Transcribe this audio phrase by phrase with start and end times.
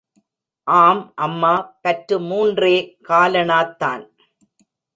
[0.67, 1.53] ஆம், அம்மா
[1.81, 2.97] பற்று மூன்றே
[3.07, 4.03] காலணாத்தான்.